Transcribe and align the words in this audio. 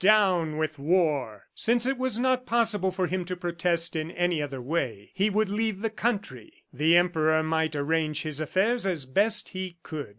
"Down 0.03 0.57
with 0.57 0.79
War!" 0.79 1.45
Since 1.53 1.85
it 1.85 1.95
was 1.95 2.17
not 2.17 2.47
possible 2.47 2.89
for 2.89 3.05
him 3.05 3.23
to 3.25 3.35
protest 3.35 3.95
in 3.95 4.09
any 4.09 4.41
other 4.41 4.59
way, 4.59 5.11
he 5.13 5.29
would 5.29 5.47
leave 5.47 5.81
the 5.81 5.91
country. 5.91 6.63
The 6.73 6.97
Emperor 6.97 7.43
might 7.43 7.75
arrange 7.75 8.23
his 8.23 8.41
affairs 8.41 8.87
as 8.87 9.05
best 9.05 9.49
he 9.49 9.77
could. 9.83 10.09